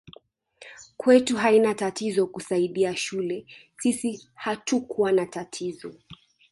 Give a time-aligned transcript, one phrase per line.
[0.97, 3.45] Kwetu haina tatizo kusaidia shule
[3.77, 5.93] sisi hatukua na tatizo